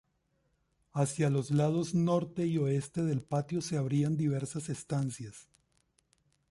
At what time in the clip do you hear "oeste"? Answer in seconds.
2.57-3.03